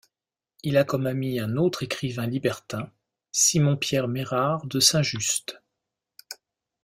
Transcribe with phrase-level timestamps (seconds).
[0.63, 2.91] Il a comme ami un autre écrivain libertin,
[3.31, 5.61] Simon-Pierre Mérard de Saint-Just.